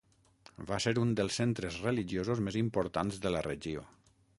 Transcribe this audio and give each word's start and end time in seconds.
Va 0.71 0.79
ser 0.85 0.93
un 1.01 1.11
dels 1.19 1.37
centres 1.41 1.79
religiosos 1.85 2.45
més 2.49 2.61
importants 2.67 3.23
de 3.29 3.39
la 3.39 3.49
regió. 3.53 3.91